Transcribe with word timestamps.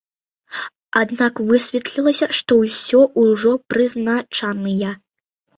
Аднак 1.01 1.41
высветлілася, 1.49 2.29
што 2.37 2.57
ўсе 2.63 3.05
ўжо 3.23 3.51
прызначаныя! 3.75 4.99